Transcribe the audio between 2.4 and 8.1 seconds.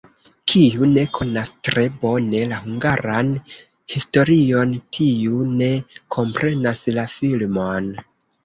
la hungaran historion, tiu ne komprenas la filmon.